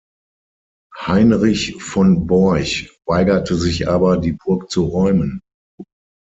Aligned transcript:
Heinrich 1.05 1.75
von 1.79 2.25
Borch 2.25 2.89
weigerte 3.05 3.55
sich 3.55 3.87
aber, 3.87 4.17
die 4.17 4.31
Burg 4.33 4.71
zu 4.71 4.85
räumen. 4.85 5.41